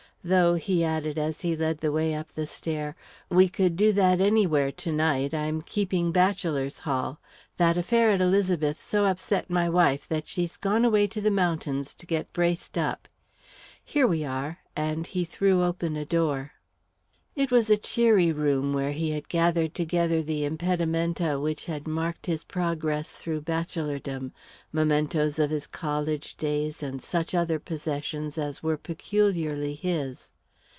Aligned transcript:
Though," 0.23 0.53
he 0.53 0.83
added, 0.83 1.17
as 1.17 1.41
he 1.41 1.55
led 1.55 1.79
the 1.79 1.91
way 1.91 2.13
up 2.13 2.27
the 2.27 2.45
stair, 2.45 2.95
"we 3.31 3.49
could 3.49 3.75
do 3.75 3.91
that 3.93 4.21
anywhere 4.21 4.71
to 4.73 4.91
night. 4.91 5.33
I'm 5.33 5.63
keeping 5.63 6.11
bachelor's 6.11 6.77
hall. 6.77 7.19
That 7.57 7.75
affair 7.75 8.11
at 8.11 8.21
Elizabeth 8.21 8.79
so 8.79 9.07
upset 9.07 9.49
my 9.49 9.67
wife 9.67 10.07
that 10.09 10.27
she's 10.27 10.57
gone 10.57 10.85
away 10.85 11.07
to 11.07 11.21
the 11.21 11.31
mountains 11.31 11.95
to 11.95 12.05
get 12.05 12.33
braced 12.33 12.77
up. 12.77 13.07
Here 13.83 14.05
we 14.05 14.23
are," 14.23 14.59
and 14.75 15.07
he 15.07 15.25
threw 15.25 15.63
open 15.63 15.95
a 15.95 16.05
door. 16.05 16.51
It 17.33 17.49
was 17.49 17.69
a 17.69 17.77
cheery 17.77 18.33
room, 18.33 18.73
where 18.73 18.91
he 18.91 19.11
had 19.11 19.29
gathered 19.29 19.73
together 19.73 20.21
the 20.21 20.43
impedimenta 20.43 21.39
which 21.39 21.65
had 21.65 21.87
marked 21.87 22.25
his 22.25 22.43
progress 22.43 23.13
through 23.13 23.43
bachelordom, 23.43 24.33
mementoes 24.73 25.39
of 25.39 25.49
his 25.49 25.65
college 25.65 26.35
days, 26.35 26.83
and 26.83 27.01
such 27.01 27.33
other 27.33 27.57
possessions 27.57 28.37
as 28.37 28.61
were 28.61 28.77
peculiarly 28.77 29.75
his. 29.75 30.29